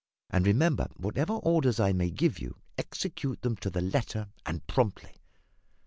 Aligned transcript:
And, 0.31 0.47
remember, 0.47 0.87
whatever 0.97 1.33
orders 1.33 1.79
I 1.79 1.93
may 1.93 2.09
give 2.09 2.39
you, 2.39 2.55
execute 2.75 3.43
them 3.43 3.55
to 3.57 3.69
the 3.69 3.81
letter, 3.81 4.29
and 4.47 4.65
promptly. 4.65 5.17